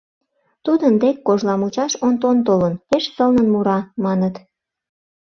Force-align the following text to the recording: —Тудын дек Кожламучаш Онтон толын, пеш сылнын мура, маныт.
—Тудын 0.65 0.93
дек 1.03 1.17
Кожламучаш 1.27 1.93
Онтон 2.07 2.37
толын, 2.47 2.73
пеш 2.89 3.03
сылнын 3.15 3.47
мура, 3.53 3.79
маныт. 4.03 4.35